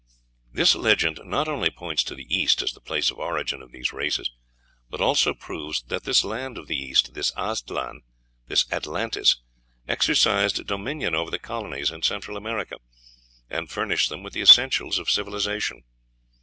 This 0.51 0.73
legend 0.73 1.21
not 1.25 1.47
only 1.47 1.69
points 1.69 2.01
to 2.05 2.15
the 2.15 2.25
East 2.27 2.63
as 2.63 2.73
the 2.73 2.81
place 2.81 3.11
of 3.11 3.19
origin 3.19 3.61
of 3.61 3.71
these 3.71 3.93
races, 3.93 4.31
but 4.89 4.99
also 4.99 5.31
proves 5.35 5.83
that 5.83 6.05
this 6.05 6.23
land 6.23 6.57
of 6.57 6.65
the 6.65 6.75
East, 6.75 7.13
this 7.13 7.31
Aztlan, 7.37 8.01
this 8.47 8.65
Atlantis, 8.71 9.37
exercised 9.87 10.65
dominion 10.65 11.13
over 11.13 11.29
the 11.29 11.37
colonies 11.37 11.91
in 11.91 12.01
Central 12.01 12.35
America, 12.35 12.77
and 13.47 13.69
furnished 13.69 14.09
them 14.09 14.23
with 14.23 14.33
the 14.33 14.41
essentials 14.41 14.97
of 14.97 15.07
civilization. 15.07 15.83